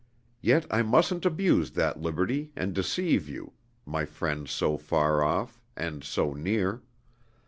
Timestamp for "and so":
5.77-6.33